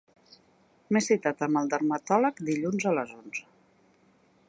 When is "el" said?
1.61-1.71